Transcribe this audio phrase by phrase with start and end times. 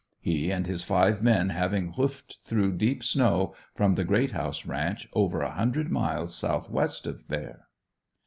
[0.19, 5.07] He and his five men having hoofed it through deep snow from the Greathouse ranch,
[5.13, 7.67] over a hundred miles southwest of there.